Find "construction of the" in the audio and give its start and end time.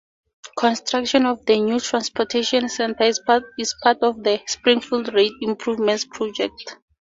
0.57-1.59